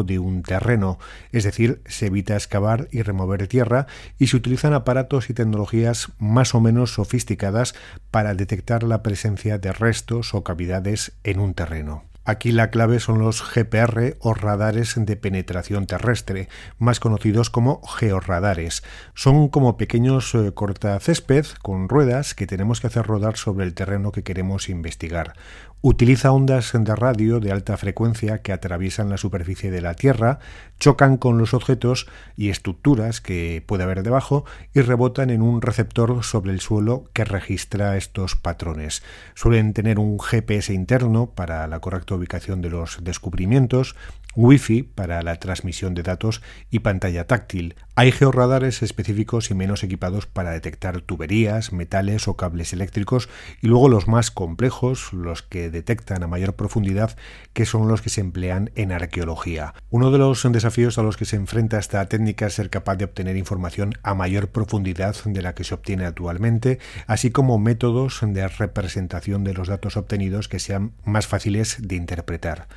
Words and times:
de 0.06 0.20
un 0.20 0.42
terreno, 0.42 1.00
es 1.32 1.44
decir, 1.44 1.82
se 1.86 2.08
evita 2.08 2.36
excavar 2.36 2.88
y 2.92 3.02
remover 3.02 3.48
tierra 3.48 3.88
y 4.18 4.28
se 4.28 4.38
utilizan 4.38 4.74
aparatos 4.74 5.30
y 5.30 5.34
tecnologías 5.34 6.12
más 6.18 6.56
o 6.56 6.62
menos 6.62 6.94
sofisticadas 6.94 7.76
para 8.10 8.34
detectar 8.34 8.84
la 8.84 9.04
presencia 9.04 9.58
de 9.58 9.74
restos 9.74 10.34
o 10.34 10.44
cavidades 10.44 11.12
en 11.24 11.40
un 11.40 11.54
terreno. 11.54 12.04
Aquí 12.28 12.52
la 12.52 12.72
clave 12.72 13.00
son 13.00 13.20
los 13.20 13.44
GPR 13.44 14.18
o 14.20 14.34
radares 14.34 14.96
de 14.98 15.16
penetración 15.16 15.86
terrestre, 15.86 16.50
más 16.80 17.00
conocidos 17.00 17.52
como 17.52 17.84
georradares. 17.84 18.82
Son 19.14 19.48
como 19.48 19.78
pequeños 19.78 20.34
eh, 20.34 20.52
cortacésped 20.52 21.46
con 21.62 21.88
ruedas 21.88 22.34
que 22.34 22.48
tenemos 22.48 22.82
que 22.82 22.88
hacer 22.88 23.06
rodar 23.06 23.38
sobre 23.38 23.64
el 23.64 23.76
terreno 23.76 24.12
que 24.12 24.24
queremos 24.24 24.70
investigar. 24.70 25.34
Utiliza 25.82 26.32
ondas 26.32 26.72
de 26.74 26.96
radio 26.96 27.40
de 27.40 27.52
alta 27.52 27.78
frecuencia 27.78 28.42
que 28.42 28.52
atraviesan 28.52 29.12
la 29.12 29.18
superficie 29.18 29.70
de 29.70 29.82
la 29.82 29.94
Tierra, 29.94 30.40
chocan 30.80 31.18
con 31.18 31.38
los 31.38 31.54
objetos 31.54 32.08
y 32.36 32.50
estructuras 32.50 33.22
que 33.22 33.64
puede 33.64 33.84
haber 33.84 34.02
debajo 34.02 34.46
y 34.74 34.82
rebotan 34.82 35.30
en 35.30 35.44
un 35.44 35.62
receptor 35.62 36.24
sobre 36.24 36.54
el 36.54 36.60
suelo 36.60 37.04
que 37.14 37.24
registra 37.24 37.98
estos 37.98 38.36
patrones. 38.36 39.04
Suelen 39.36 39.74
tener 39.74 40.00
un 40.00 40.20
GPS 40.20 40.74
interno 40.74 41.30
para 41.36 41.68
la 41.68 41.80
correcta 41.80 42.15
ubicación 42.16 42.62
de 42.62 42.70
los 42.70 43.04
descubrimientos, 43.04 43.96
Wi-Fi 44.36 44.84
para 44.84 45.22
la 45.22 45.40
transmisión 45.40 45.94
de 45.94 46.04
datos 46.04 46.42
y 46.70 46.80
pantalla 46.80 47.26
táctil. 47.26 47.76
Hay 47.96 48.12
georradares 48.12 48.84
específicos 48.84 49.50
y 49.50 49.54
menos 49.54 49.84
equipados 49.84 50.26
para 50.26 50.52
detectar 50.52 51.00
tuberías, 51.00 51.72
metales 51.72 52.28
o 52.28 52.36
cables 52.36 52.74
eléctricos 52.74 53.30
y 53.62 53.68
luego 53.68 53.88
los 53.88 54.10
más 54.10 54.32
complejos, 54.32 55.14
los 55.14 55.42
que 55.42 55.70
detectan 55.70 56.22
a 56.22 56.28
mayor 56.28 56.56
profundidad, 56.56 57.16
que 57.54 57.66
son 57.66 57.88
los 57.88 58.02
que 58.02 58.10
se 58.10 58.20
emplean 58.20 58.72
en 58.76 58.92
arqueología. 58.92 59.74
Uno 59.90 60.12
de 60.12 60.18
los 60.18 60.44
desafíos 60.52 60.98
a 60.98 61.04
los 61.04 61.16
que 61.16 61.24
se 61.24 61.38
enfrenta 61.38 61.80
esta 61.80 62.06
técnica 62.08 62.48
es 62.48 62.56
ser 62.56 62.70
capaz 62.70 62.98
de 62.98 63.06
obtener 63.06 63.38
información 63.38 63.94
a 64.04 64.14
mayor 64.14 64.50
profundidad 64.50 65.16
de 65.24 65.42
la 65.42 65.56
que 65.56 65.64
se 65.64 65.74
obtiene 65.74 66.06
actualmente, 66.06 66.80
así 67.08 67.32
como 67.32 67.60
métodos 67.60 68.20
de 68.22 68.46
representación 68.50 69.46
de 69.46 69.54
los 69.54 69.70
datos 69.70 69.96
obtenidos 69.96 70.50
que 70.50 70.60
sean 70.60 70.92
más 71.06 71.28
fáciles 71.28 71.78
de 71.80 71.96
interpretar. 72.14 72.68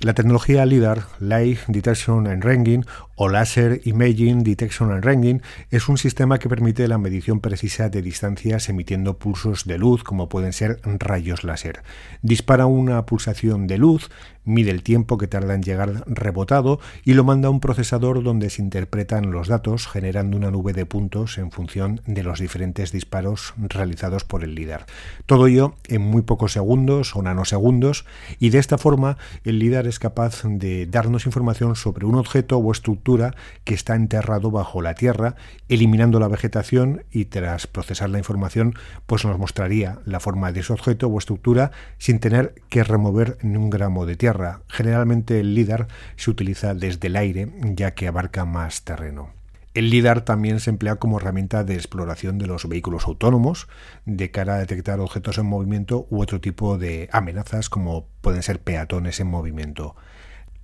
La 0.00 0.14
tecnología 0.14 0.64
LIDAR, 0.64 1.06
Light 1.18 1.58
Detection 1.66 2.28
and 2.28 2.44
Ranging, 2.44 2.84
o 3.16 3.28
Laser 3.28 3.80
Imaging 3.82 4.44
Detection 4.44 4.92
and 4.92 5.04
Ranging, 5.04 5.42
es 5.70 5.88
un 5.88 5.98
sistema 5.98 6.38
que 6.38 6.48
permite 6.48 6.86
la 6.86 6.98
medición 6.98 7.40
precisa 7.40 7.88
de 7.88 8.00
distancias 8.00 8.68
emitiendo 8.68 9.18
pulsos 9.18 9.64
de 9.64 9.76
luz, 9.76 10.04
como 10.04 10.28
pueden 10.28 10.52
ser 10.52 10.80
rayos 10.84 11.42
láser. 11.42 11.82
Dispara 12.22 12.66
una 12.66 13.04
pulsación 13.06 13.66
de 13.66 13.78
luz, 13.78 14.08
mide 14.48 14.70
el 14.70 14.82
tiempo 14.82 15.18
que 15.18 15.28
tarda 15.28 15.54
en 15.54 15.62
llegar 15.62 16.04
rebotado 16.06 16.80
y 17.04 17.14
lo 17.14 17.22
manda 17.22 17.48
a 17.48 17.50
un 17.50 17.60
procesador 17.60 18.22
donde 18.22 18.50
se 18.50 18.62
interpretan 18.62 19.30
los 19.30 19.48
datos, 19.48 19.86
generando 19.86 20.36
una 20.36 20.50
nube 20.50 20.72
de 20.72 20.86
puntos 20.86 21.38
en 21.38 21.50
función 21.50 22.00
de 22.06 22.22
los 22.22 22.40
diferentes 22.40 22.90
disparos 22.90 23.54
realizados 23.58 24.24
por 24.24 24.42
el 24.44 24.54
LIDAR. 24.54 24.86
Todo 25.26 25.46
ello 25.46 25.74
en 25.86 26.02
muy 26.02 26.22
pocos 26.22 26.52
segundos 26.52 27.14
o 27.14 27.22
nanosegundos, 27.22 28.06
y 28.38 28.50
de 28.50 28.58
esta 28.58 28.78
forma 28.78 29.18
el 29.44 29.58
LIDAR 29.58 29.86
es 29.86 29.98
capaz 29.98 30.42
de 30.44 30.86
darnos 30.86 31.26
información 31.26 31.76
sobre 31.76 32.06
un 32.06 32.14
objeto 32.14 32.58
o 32.58 32.72
estructura 32.72 33.34
que 33.64 33.74
está 33.74 33.94
enterrado 33.94 34.50
bajo 34.50 34.80
la 34.82 34.94
tierra, 34.94 35.36
eliminando 35.68 36.20
la 36.20 36.28
vegetación 36.28 37.04
y 37.10 37.26
tras 37.26 37.66
procesar 37.66 38.10
la 38.10 38.18
información, 38.18 38.74
pues 39.06 39.24
nos 39.24 39.38
mostraría 39.38 39.98
la 40.04 40.20
forma 40.20 40.52
de 40.52 40.60
ese 40.60 40.72
objeto 40.72 41.08
o 41.08 41.18
estructura 41.18 41.70
sin 41.98 42.18
tener 42.18 42.54
que 42.68 42.84
remover 42.84 43.38
ni 43.42 43.56
un 43.56 43.70
gramo 43.70 44.06
de 44.06 44.16
tierra. 44.16 44.37
Generalmente 44.68 45.40
el 45.40 45.54
LIDAR 45.54 45.88
se 46.16 46.30
utiliza 46.30 46.74
desde 46.74 47.08
el 47.08 47.16
aire, 47.16 47.52
ya 47.74 47.94
que 47.94 48.08
abarca 48.08 48.44
más 48.44 48.82
terreno. 48.82 49.30
El 49.74 49.90
LIDAR 49.90 50.22
también 50.22 50.58
se 50.60 50.70
emplea 50.70 50.96
como 50.96 51.18
herramienta 51.18 51.62
de 51.62 51.74
exploración 51.74 52.38
de 52.38 52.46
los 52.46 52.68
vehículos 52.68 53.06
autónomos 53.06 53.68
de 54.06 54.30
cara 54.30 54.56
a 54.56 54.58
detectar 54.58 54.98
objetos 54.98 55.38
en 55.38 55.46
movimiento 55.46 56.06
u 56.10 56.20
otro 56.20 56.40
tipo 56.40 56.78
de 56.78 57.08
amenazas 57.12 57.68
como 57.68 58.06
pueden 58.20 58.42
ser 58.42 58.60
peatones 58.60 59.20
en 59.20 59.28
movimiento. 59.28 59.94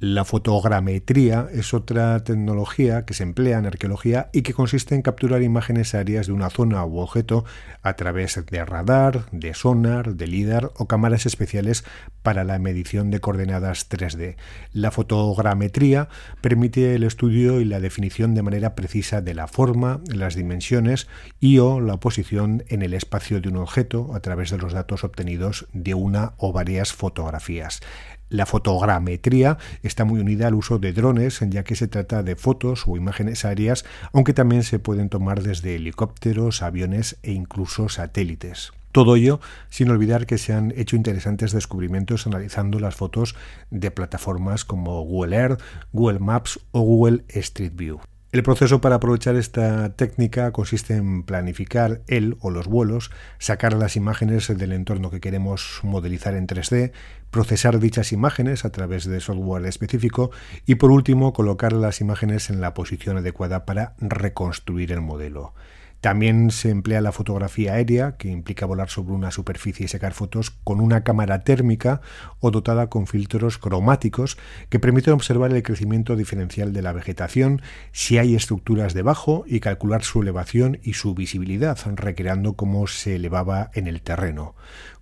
La 0.00 0.25
fotogrametría 0.25 1.47
es 1.53 1.72
otra 1.72 2.25
tecnología 2.25 3.05
que 3.05 3.15
se 3.15 3.22
emplea 3.22 3.59
en 3.59 3.66
arqueología 3.66 4.28
y 4.32 4.43
que 4.43 4.53
consiste 4.53 4.97
en 4.97 5.03
capturar 5.03 5.41
imágenes 5.41 5.94
aéreas 5.94 6.27
de 6.27 6.32
una 6.32 6.50
zona 6.50 6.84
u 6.84 6.99
objeto 6.99 7.44
a 7.81 7.94
través 7.94 8.44
de 8.44 8.65
radar, 8.65 9.27
de 9.31 9.55
sonar, 9.55 10.16
de 10.16 10.27
LIDAR 10.27 10.72
o 10.77 10.88
cámaras 10.88 11.27
especiales 11.27 11.84
para 12.22 12.43
la 12.43 12.59
medición 12.59 13.12
de 13.12 13.21
coordenadas 13.21 13.88
3D. 13.88 14.37
La 14.72 14.91
fotogrametría 14.91 16.09
permite 16.41 16.97
el 16.97 17.05
estudio 17.05 17.61
y 17.61 17.65
la 17.65 17.78
definición 17.78 18.34
de 18.34 18.43
manera 18.43 18.75
precisa 18.75 19.21
de 19.21 19.34
la 19.34 19.47
forma, 19.47 20.00
las 20.12 20.34
dimensiones 20.34 21.06
y 21.38 21.59
o 21.59 21.81
la 21.81 21.99
posición 21.99 22.65
en 22.69 22.82
el 22.82 22.94
espacio 22.94 23.41
de 23.41 23.49
un 23.49 23.59
objeto 23.59 24.11
a 24.15 24.21
través 24.21 24.50
de 24.50 24.59
los 24.59 24.72
datos 24.72 25.05
obtenidos 25.05 25.66
de 25.72 25.94
una 25.94 26.32
o 26.38 26.53
varias 26.53 26.93
fotografías. 26.93 27.81
La 28.29 28.47
fotogrametría 28.47 29.59
está 29.83 30.05
muy 30.05 30.21
unida 30.21 30.49
al 30.49 30.55
uso 30.55 30.79
de 30.79 30.93
drones, 30.93 31.41
ya 31.49 31.62
que 31.65 31.77
se 31.77 31.89
trata 31.89 32.23
de 32.23 32.37
fotos 32.37 32.85
o 32.87 32.97
imágenes 32.97 33.45
aéreas, 33.45 33.85
aunque 34.12 34.33
también 34.33 34.62
se 34.62 34.79
pueden 34.79 35.09
tomar 35.09 35.43
desde 35.43 35.77
helicópteros, 35.77 36.62
aviones 36.62 37.17
e 37.23 37.33
incluso 37.33 37.89
satélites. 37.89 38.73
Todo 38.93 39.17
ello 39.17 39.41
sin 39.71 39.91
olvidar 39.91 40.25
que 40.25 40.39
se 40.39 40.53
han 40.53 40.73
hecho 40.77 40.95
interesantes 40.95 41.53
descubrimientos 41.53 42.29
analizando 42.29 42.79
las 42.79 42.95
fotos 42.95 43.35
de 43.71 43.91
plataformas 43.91 44.65
como 44.65 45.03
Google 45.03 45.37
Earth, 45.37 45.61
Google 45.93 46.21
Maps 46.21 46.61
o 46.71 46.81
Google 46.81 47.25
Street 47.29 47.73
View. 47.75 48.01
El 48.35 48.43
proceso 48.43 48.81
para 48.81 48.97
aprovechar 48.97 49.37
esta 49.37 49.95
técnica 49.95 50.51
consiste 50.51 50.97
en 50.97 51.23
planificar 51.23 52.01
el 52.09 52.37
o 52.41 52.51
los 52.51 52.67
vuelos, 52.67 53.13
sacar 53.39 53.75
las 53.75 53.95
imágenes 53.95 54.49
del 54.49 54.73
entorno 54.73 55.13
que 55.13 55.21
queremos 55.21 55.79
modelizar 55.85 56.35
en 56.35 56.49
3D, 56.49 56.91
procesar 57.31 57.79
dichas 57.79 58.11
imágenes 58.11 58.65
a 58.65 58.73
través 58.73 59.05
de 59.05 59.21
software 59.21 59.65
específico 59.67 60.33
y 60.67 60.75
por 60.75 60.91
último 60.91 61.33
colocar 61.33 61.73
las 61.73 62.01
imágenes 62.01 62.51
en 62.51 62.61
la 62.61 62.75
posición 62.75 63.19
adecuada 63.19 63.65
para 63.65 63.95
reconstruir 64.01 64.91
el 64.91 65.01
modelo. 65.01 65.55
También 66.05 66.51
se 66.51 66.69
emplea 66.69 67.01
la 67.01 67.12
fotografía 67.12 67.73
aérea, 67.73 68.19
que 68.19 68.29
implica 68.29 68.67
volar 68.67 68.91
sobre 68.91 69.15
una 69.15 69.31
superficie 69.31 69.87
y 69.87 69.89
sacar 69.89 70.12
fotos 70.12 70.51
con 70.51 70.81
una 70.81 71.03
cámara 71.03 71.45
térmica 71.45 72.03
o 72.41 72.51
dotada 72.51 72.91
con 72.91 73.06
filtros 73.06 73.56
cromáticos 73.56 74.37
que 74.69 74.79
permiten 74.79 75.15
observar 75.15 75.51
el 75.55 75.62
crecimiento 75.62 76.15
diferencial 76.15 76.75
de 76.75 76.83
la 76.83 76.93
vegetación, 76.93 77.62
si 77.93 78.19
hay 78.19 78.35
estructuras 78.35 78.93
debajo 78.93 79.45
y 79.47 79.61
calcular 79.61 80.05
su 80.05 80.21
elevación 80.21 80.79
y 80.83 80.93
su 80.93 81.15
visibilidad, 81.15 81.79
recreando 81.97 82.53
cómo 82.53 82.87
se 82.87 83.17
elevaba 83.17 83.71
en 83.73 83.87
el 83.87 84.03
terreno. 84.03 84.55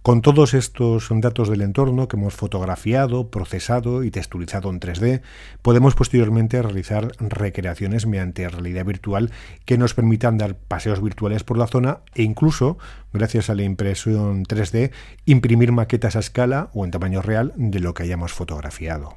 Con 0.03 0.21
todos 0.21 0.53
estos 0.55 1.07
datos 1.13 1.49
del 1.49 1.63
entorno 1.63 2.09
que 2.09 2.17
hemos 2.17 2.35
fotografiado, 2.35 3.31
procesado 3.31 4.03
y 4.03 4.11
texturizado 4.11 4.69
en 4.69 4.81
3D, 4.81 5.23
podemos 5.63 5.95
posteriormente 5.95 6.61
realizar 6.61 7.13
recreaciones 7.21 8.05
mediante 8.09 8.49
realidad 8.49 8.85
virtual 8.85 9.31
que 9.65 9.79
nos 9.79 9.95
permitan 9.95 10.39
dar 10.39 10.57
paseos 10.57 11.01
virtuales 11.01 11.45
por 11.45 11.57
la 11.57 11.69
zona 11.69 12.01
e 12.17 12.25
incluso, 12.25 12.79
gracias 13.13 13.49
a 13.49 13.55
la 13.55 13.63
impresión 13.63 14.45
3D, 14.45 14.91
imprimir 15.25 15.71
maquetas 15.71 16.17
a 16.17 16.19
escala 16.19 16.71
o 16.75 16.85
en 16.85 16.91
tamaño 16.91 17.23
real 17.23 17.53
de 17.55 17.79
lo 17.79 17.95
que 17.95 18.03
hayamos 18.03 18.33
fotografiado. 18.33 19.15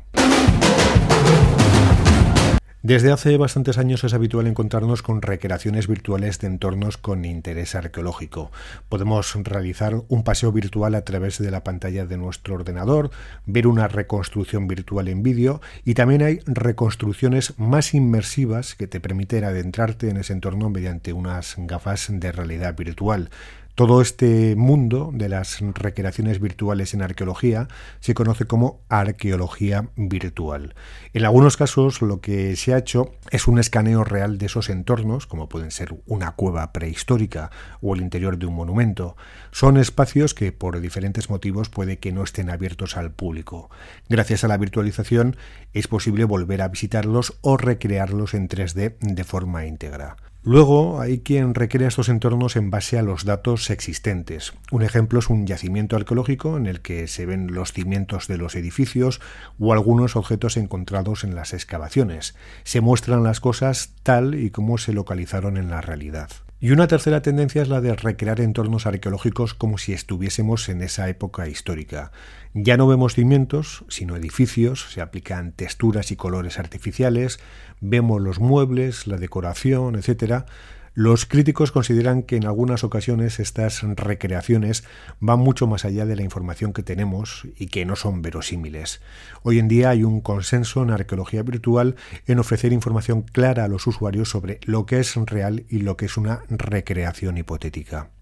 Desde 2.86 3.12
hace 3.12 3.36
bastantes 3.38 3.80
años 3.80 4.04
es 4.04 4.14
habitual 4.14 4.46
encontrarnos 4.46 5.02
con 5.02 5.24
recreaciones 5.24 5.88
virtuales 5.88 6.38
de 6.38 6.46
entornos 6.46 6.98
con 6.98 7.26
interés 7.26 7.74
arqueológico. 7.74 8.52
Podemos 8.90 9.34
realizar 9.44 10.04
un 10.08 10.24
paseo 10.24 10.52
virtual 10.52 10.94
a 10.94 11.02
través 11.02 11.40
de 11.40 11.50
la 11.50 11.64
pantalla 11.64 12.06
de 12.06 12.18
nuestro 12.18 12.54
ordenador, 12.54 13.10
ver 13.48 13.66
una 13.66 13.88
reconstrucción 13.88 14.68
virtual 14.68 15.08
en 15.08 15.24
vídeo 15.24 15.62
y 15.84 15.96
también 15.96 16.22
hay 16.22 16.42
reconstrucciones 16.46 17.58
más 17.58 17.96
inmersivas 17.96 18.76
que 18.76 18.86
te 18.86 19.00
permiten 19.00 19.46
adentrarte 19.46 20.12
en 20.12 20.18
ese 20.18 20.34
entorno 20.34 20.70
mediante 20.70 21.12
unas 21.12 21.56
gafas 21.58 22.06
de 22.12 22.32
realidad 22.32 22.76
virtual. 22.76 23.32
Todo 23.76 24.00
este 24.00 24.56
mundo 24.56 25.10
de 25.14 25.28
las 25.28 25.60
recreaciones 25.60 26.40
virtuales 26.40 26.94
en 26.94 27.02
arqueología 27.02 27.68
se 28.00 28.14
conoce 28.14 28.46
como 28.46 28.80
arqueología 28.88 29.90
virtual. 29.98 30.76
En 31.12 31.26
algunos 31.26 31.58
casos 31.58 32.02
lo 32.02 32.22
que 32.22 32.56
se 32.56 32.74
ha 32.74 32.78
hecho 32.78 33.12
es 33.32 33.50
un 33.50 33.60
escaneo 33.60 34.06
real 34.06 34.38
de 34.38 34.46
esos 34.46 34.70
entornos, 34.70 35.28
como 35.28 35.50
pueden 35.50 35.72
ser 35.72 35.94
una 36.06 36.32
cueva 36.32 36.72
prehistórica 36.72 37.52
o 37.82 37.96
el 37.96 38.02
interior 38.02 38.38
de 38.38 38.46
un 38.46 38.56
monumento. 38.56 39.18
Son 39.52 39.76
espacios 39.76 40.34
que 40.34 40.54
por 40.54 40.80
diferentes 40.80 41.30
motivos 41.30 41.68
puede 41.68 42.00
que 42.00 42.14
no 42.14 42.24
estén 42.24 42.50
abiertos 42.50 42.96
al 42.96 43.12
público. 43.12 43.70
Gracias 44.08 44.46
a 44.46 44.48
la 44.48 44.56
virtualización 44.56 45.36
es 45.74 45.90
posible 45.90 46.24
volver 46.24 46.62
a 46.62 46.70
visitarlos 46.70 47.38
o 47.42 47.58
recrearlos 47.58 48.36
en 48.36 48.48
3D 48.48 48.96
de 49.02 49.24
forma 49.26 49.66
íntegra. 49.66 50.16
Luego 50.48 51.02
hay 51.02 51.22
quien 51.22 51.56
recrea 51.56 51.88
estos 51.88 52.08
entornos 52.08 52.56
en 52.56 52.70
base 52.70 53.00
a 53.00 53.02
los 53.02 53.26
datos 53.26 53.72
existentes. 53.72 54.54
Un 54.70 54.84
ejemplo 54.84 55.18
es 55.18 55.32
un 55.32 55.48
yacimiento 55.48 55.96
arqueológico 55.96 56.56
en 56.56 56.68
el 56.68 56.82
que 56.82 57.08
se 57.08 57.26
ven 57.26 57.56
los 57.56 57.74
cimientos 57.74 58.28
de 58.28 58.38
los 58.38 58.54
edificios 58.54 59.22
o 59.60 59.74
algunos 59.74 60.16
objetos 60.16 60.56
encontrados 60.58 61.24
en 61.24 61.34
las 61.34 61.54
excavaciones. 61.54 62.36
Se 62.64 62.80
muestran 62.80 63.24
las 63.24 63.40
cosas 63.40 63.96
tal 64.04 64.36
y 64.36 64.52
como 64.52 64.78
se 64.78 64.94
localizaron 64.94 65.58
en 65.58 65.72
la 65.72 65.82
realidad. 65.82 66.30
Y 66.66 66.72
una 66.72 66.88
tercera 66.88 67.22
tendencia 67.22 67.62
es 67.62 67.70
la 67.70 67.80
de 67.80 67.94
recrear 67.96 68.42
entornos 68.42 68.88
arqueológicos 68.88 69.54
como 69.54 69.78
si 69.78 69.94
estuviésemos 69.94 70.68
en 70.68 70.82
esa 70.82 71.08
época 71.08 71.48
histórica. 71.48 72.12
Ya 72.56 72.76
no 72.76 72.88
vemos 72.88 73.14
cimientos, 73.14 73.86
sino 73.88 74.16
edificios, 74.16 74.88
se 74.90 75.00
aplican 75.00 75.52
texturas 75.52 76.10
y 76.10 76.16
colores 76.16 76.58
artificiales, 76.58 77.40
vemos 77.82 78.20
los 78.20 78.40
muebles, 78.40 79.06
la 79.06 79.18
decoración, 79.18 79.96
etc., 79.96 80.46
los 80.96 81.26
críticos 81.26 81.74
consideran 81.74 82.24
que 82.24 82.38
en 82.38 82.46
algunas 82.46 82.86
ocasiones 82.86 83.42
estas 83.42 83.84
recreaciones 83.84 84.86
van 85.20 85.40
mucho 85.40 85.68
más 85.68 85.84
allá 85.84 86.06
de 86.06 86.16
la 86.16 86.24
información 86.24 86.72
que 86.72 86.84
tenemos 86.84 87.46
y 87.58 87.68
que 87.68 87.86
no 87.86 87.98
son 87.98 88.22
verosímiles. 88.22 89.02
Hoy 89.44 89.60
en 89.60 89.68
día 89.68 89.90
hay 89.90 90.06
un 90.06 90.22
consenso 90.22 90.82
en 90.84 90.92
arqueología 90.92 91.44
virtual 91.44 91.98
en 92.28 92.40
ofrecer 92.40 92.72
información 92.72 93.24
clara 93.24 93.66
a 93.66 93.68
los 93.68 93.86
usuarios 93.88 94.30
sobre 94.30 94.62
lo 94.64 94.86
que 94.86 95.00
es 95.00 95.16
real 95.18 95.66
y 95.70 95.80
lo 95.80 95.98
que 95.98 96.06
es 96.06 96.16
una 96.16 96.44
recreación 96.50 97.38
hipotética. 97.38 98.15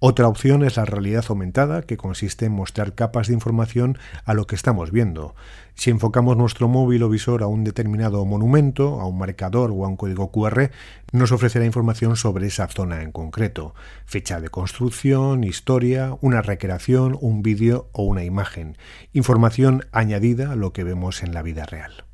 Otra 0.00 0.28
opción 0.28 0.62
es 0.62 0.76
la 0.76 0.84
realidad 0.84 1.24
aumentada, 1.28 1.82
que 1.82 1.96
consiste 1.96 2.46
en 2.46 2.52
mostrar 2.52 2.94
capas 2.94 3.26
de 3.26 3.34
información 3.34 3.98
a 4.24 4.32
lo 4.32 4.46
que 4.46 4.54
estamos 4.54 4.92
viendo. 4.92 5.34
Si 5.74 5.90
enfocamos 5.90 6.36
nuestro 6.36 6.68
móvil 6.68 7.02
o 7.02 7.08
visor 7.08 7.42
a 7.42 7.48
un 7.48 7.64
determinado 7.64 8.24
monumento, 8.24 9.00
a 9.00 9.06
un 9.08 9.18
marcador 9.18 9.72
o 9.72 9.84
a 9.84 9.88
un 9.88 9.96
código 9.96 10.30
QR, 10.30 10.70
nos 11.10 11.32
ofrecerá 11.32 11.64
información 11.64 12.14
sobre 12.14 12.46
esa 12.46 12.68
zona 12.68 13.02
en 13.02 13.10
concreto, 13.10 13.74
fecha 14.06 14.40
de 14.40 14.50
construcción, 14.50 15.42
historia, 15.42 16.16
una 16.20 16.42
recreación, 16.42 17.18
un 17.20 17.42
vídeo 17.42 17.88
o 17.92 18.04
una 18.04 18.22
imagen, 18.22 18.76
información 19.12 19.84
añadida 19.90 20.52
a 20.52 20.56
lo 20.56 20.72
que 20.72 20.84
vemos 20.84 21.24
en 21.24 21.34
la 21.34 21.42
vida 21.42 21.66
real. 21.66 22.07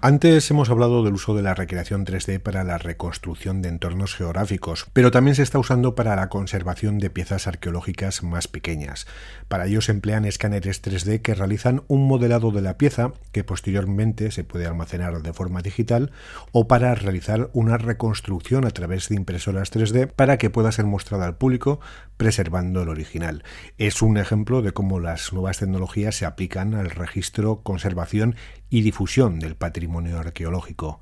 Antes 0.00 0.48
hemos 0.52 0.70
hablado 0.70 1.02
del 1.02 1.14
uso 1.14 1.34
de 1.34 1.42
la 1.42 1.54
recreación 1.54 2.06
3D 2.06 2.38
para 2.38 2.62
la 2.62 2.78
reconstrucción 2.78 3.62
de 3.62 3.68
entornos 3.68 4.14
geográficos, 4.14 4.86
pero 4.92 5.10
también 5.10 5.34
se 5.34 5.42
está 5.42 5.58
usando 5.58 5.96
para 5.96 6.14
la 6.14 6.28
conservación 6.28 7.00
de 7.00 7.10
piezas 7.10 7.48
arqueológicas 7.48 8.22
más 8.22 8.46
pequeñas. 8.46 9.08
Para 9.48 9.66
ello 9.66 9.80
se 9.80 9.90
emplean 9.90 10.24
escáneres 10.24 10.84
3D 10.84 11.20
que 11.20 11.34
realizan 11.34 11.82
un 11.88 12.06
modelado 12.06 12.52
de 12.52 12.62
la 12.62 12.78
pieza 12.78 13.10
que 13.32 13.42
posteriormente 13.42 14.30
se 14.30 14.44
puede 14.44 14.66
almacenar 14.66 15.20
de 15.20 15.32
forma 15.32 15.62
digital 15.62 16.12
o 16.52 16.68
para 16.68 16.94
realizar 16.94 17.50
una 17.52 17.76
reconstrucción 17.76 18.66
a 18.66 18.70
través 18.70 19.08
de 19.08 19.16
impresoras 19.16 19.72
3D 19.72 20.12
para 20.12 20.38
que 20.38 20.48
pueda 20.48 20.70
ser 20.70 20.84
mostrada 20.84 21.26
al 21.26 21.38
público 21.38 21.80
preservando 22.16 22.82
el 22.82 22.88
original. 22.88 23.42
Es 23.78 24.00
un 24.00 24.16
ejemplo 24.16 24.62
de 24.62 24.70
cómo 24.70 25.00
las 25.00 25.32
nuevas 25.32 25.58
tecnologías 25.58 26.14
se 26.14 26.24
aplican 26.24 26.74
al 26.74 26.90
registro, 26.90 27.62
conservación 27.64 28.36
y 28.70 28.82
difusión 28.82 29.38
del 29.38 29.56
patrimonio 29.56 30.18
arqueológico. 30.18 31.00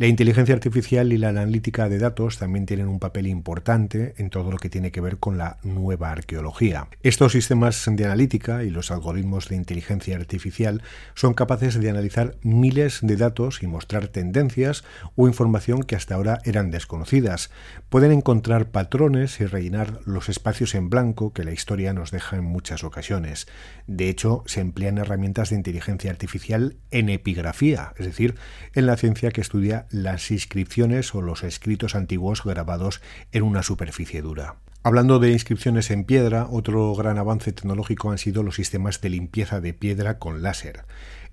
La 0.00 0.06
inteligencia 0.06 0.54
artificial 0.54 1.12
y 1.12 1.18
la 1.18 1.30
analítica 1.30 1.88
de 1.88 1.98
datos 1.98 2.38
también 2.38 2.66
tienen 2.66 2.86
un 2.86 3.00
papel 3.00 3.26
importante 3.26 4.14
en 4.18 4.30
todo 4.30 4.52
lo 4.52 4.56
que 4.56 4.70
tiene 4.70 4.92
que 4.92 5.00
ver 5.00 5.18
con 5.18 5.38
la 5.38 5.58
nueva 5.64 6.12
arqueología. 6.12 6.86
Estos 7.02 7.32
sistemas 7.32 7.84
de 7.84 8.04
analítica 8.04 8.62
y 8.62 8.70
los 8.70 8.92
algoritmos 8.92 9.48
de 9.48 9.56
inteligencia 9.56 10.14
artificial 10.14 10.84
son 11.14 11.34
capaces 11.34 11.80
de 11.80 11.90
analizar 11.90 12.36
miles 12.42 13.00
de 13.02 13.16
datos 13.16 13.60
y 13.64 13.66
mostrar 13.66 14.06
tendencias 14.06 14.84
o 15.16 15.26
información 15.26 15.82
que 15.82 15.96
hasta 15.96 16.14
ahora 16.14 16.38
eran 16.44 16.70
desconocidas. 16.70 17.50
Pueden 17.88 18.12
encontrar 18.12 18.70
patrones 18.70 19.40
y 19.40 19.46
rellenar 19.46 19.98
los 20.04 20.28
espacios 20.28 20.76
en 20.76 20.90
blanco 20.90 21.32
que 21.32 21.42
la 21.42 21.52
historia 21.52 21.92
nos 21.92 22.12
deja 22.12 22.36
en 22.36 22.44
muchas 22.44 22.84
ocasiones. 22.84 23.48
De 23.88 24.08
hecho, 24.08 24.44
se 24.46 24.60
emplean 24.60 24.98
herramientas 24.98 25.50
de 25.50 25.56
inteligencia 25.56 26.12
artificial 26.12 26.76
en 26.92 27.08
epigrafía, 27.08 27.94
es 27.98 28.06
decir, 28.06 28.36
en 28.74 28.86
la 28.86 28.96
ciencia 28.96 29.32
que 29.32 29.40
estudia 29.40 29.87
las 29.90 30.30
inscripciones 30.30 31.14
o 31.14 31.22
los 31.22 31.42
escritos 31.42 31.94
antiguos 31.94 32.44
grabados 32.44 33.00
en 33.32 33.42
una 33.42 33.62
superficie 33.62 34.22
dura. 34.22 34.56
Hablando 34.84 35.18
de 35.18 35.32
inscripciones 35.32 35.90
en 35.90 36.04
piedra, 36.04 36.46
otro 36.48 36.94
gran 36.94 37.18
avance 37.18 37.52
tecnológico 37.52 38.10
han 38.10 38.18
sido 38.18 38.42
los 38.42 38.54
sistemas 38.54 39.00
de 39.00 39.10
limpieza 39.10 39.60
de 39.60 39.74
piedra 39.74 40.18
con 40.18 40.40
láser. 40.40 40.84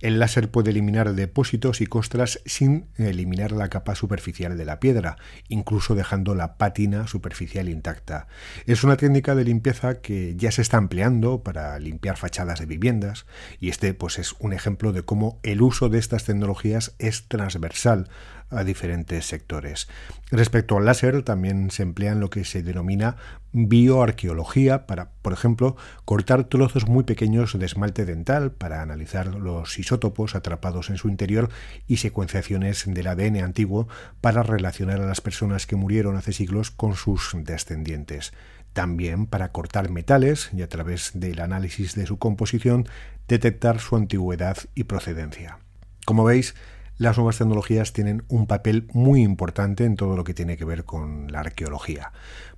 El 0.01 0.19
láser 0.19 0.49
puede 0.49 0.71
eliminar 0.71 1.13
depósitos 1.13 1.79
y 1.79 1.85
costras 1.85 2.41
sin 2.45 2.87
eliminar 2.97 3.51
la 3.51 3.69
capa 3.69 3.95
superficial 3.95 4.57
de 4.57 4.65
la 4.65 4.79
piedra, 4.79 5.15
incluso 5.47 5.95
dejando 5.95 6.35
la 6.35 6.57
pátina 6.57 7.07
superficial 7.07 7.69
intacta. 7.69 8.27
Es 8.65 8.83
una 8.83 8.97
técnica 8.97 9.35
de 9.35 9.45
limpieza 9.45 10.01
que 10.01 10.35
ya 10.35 10.51
se 10.51 10.61
está 10.61 10.77
empleando 10.77 11.43
para 11.43 11.79
limpiar 11.79 12.17
fachadas 12.17 12.59
de 12.59 12.65
viviendas 12.65 13.25
y 13.59 13.69
este 13.69 13.93
pues 13.93 14.19
es 14.19 14.33
un 14.39 14.53
ejemplo 14.53 14.91
de 14.91 15.03
cómo 15.03 15.39
el 15.43 15.61
uso 15.61 15.87
de 15.87 15.99
estas 15.99 16.25
tecnologías 16.25 16.95
es 16.99 17.27
transversal 17.27 18.09
a 18.55 18.63
diferentes 18.63 19.25
sectores. 19.25 19.87
Respecto 20.31 20.77
al 20.77 20.85
láser, 20.85 21.23
también 21.23 21.71
se 21.71 21.83
emplea 21.83 22.11
en 22.11 22.19
lo 22.19 22.29
que 22.29 22.45
se 22.45 22.63
denomina 22.63 23.17
bioarqueología 23.51 24.85
para, 24.85 25.11
por 25.21 25.33
ejemplo, 25.33 25.77
cortar 26.03 26.45
trozos 26.45 26.87
muy 26.87 27.03
pequeños 27.03 27.57
de 27.57 27.65
esmalte 27.65 28.05
dental 28.05 28.51
para 28.51 28.81
analizar 28.81 29.35
los 29.35 29.79
isótopos 29.79 30.35
atrapados 30.35 30.89
en 30.89 30.97
su 30.97 31.09
interior 31.09 31.49
y 31.87 31.97
secuenciaciones 31.97 32.83
del 32.85 33.07
ADN 33.07 33.37
antiguo 33.37 33.87
para 34.19 34.43
relacionar 34.43 34.99
a 34.99 35.05
las 35.05 35.21
personas 35.21 35.67
que 35.67 35.75
murieron 35.75 36.17
hace 36.17 36.33
siglos 36.33 36.71
con 36.71 36.95
sus 36.95 37.31
descendientes. 37.33 38.33
También 38.73 39.25
para 39.25 39.53
cortar 39.53 39.89
metales 39.89 40.49
y 40.53 40.61
a 40.61 40.67
través 40.67 41.11
del 41.13 41.39
análisis 41.39 41.95
de 41.95 42.05
su 42.05 42.17
composición 42.17 42.87
detectar 43.27 43.79
su 43.79 43.95
antigüedad 43.95 44.57
y 44.75 44.83
procedencia. 44.83 45.59
Como 46.05 46.25
veis, 46.25 46.55
las 46.97 47.17
nuevas 47.17 47.37
tecnologías 47.37 47.93
tienen 47.93 48.23
un 48.27 48.47
papel 48.47 48.87
muy 48.93 49.21
importante 49.21 49.85
en 49.85 49.95
todo 49.95 50.15
lo 50.15 50.23
que 50.23 50.33
tiene 50.33 50.57
que 50.57 50.65
ver 50.65 50.85
con 50.85 51.31
la 51.31 51.41
arqueología. 51.41 52.11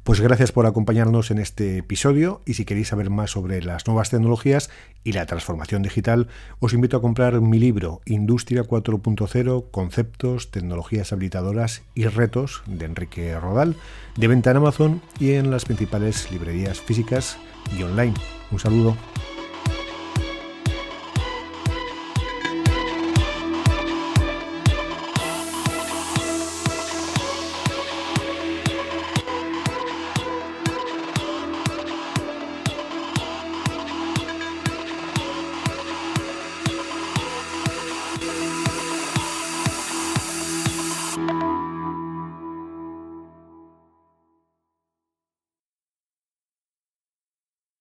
Pues 0.03 0.21
gracias 0.21 0.53
por 0.53 0.65
acompañarnos 0.65 1.31
en 1.31 1.37
este 1.37 1.79
episodio 1.79 2.41
y 2.45 2.53
si 2.53 2.63
queréis 2.63 2.87
saber 2.87 3.09
más 3.09 3.31
sobre 3.31 3.61
las 3.61 3.87
nuevas 3.87 4.09
tecnologías 4.09 4.69
y 5.03 5.11
la 5.11 5.25
transformación 5.25 5.81
digital, 5.81 6.27
os 6.59 6.73
invito 6.73 6.95
a 6.95 7.01
comprar 7.01 7.41
mi 7.41 7.59
libro 7.59 8.01
Industria 8.05 8.63
4.0, 8.63 9.69
Conceptos, 9.69 10.49
Tecnologías 10.49 11.11
Habilitadoras 11.11 11.81
y 11.93 12.05
Retos 12.05 12.63
de 12.67 12.85
Enrique 12.85 13.37
Rodal, 13.37 13.75
de 14.15 14.27
venta 14.27 14.51
en 14.51 14.57
Amazon 14.57 15.01
y 15.19 15.33
en 15.33 15.51
las 15.51 15.65
principales 15.65 16.31
librerías 16.31 16.79
físicas 16.79 17.37
y 17.77 17.83
online. 17.83 18.13
Un 18.51 18.59
saludo. 18.59 18.95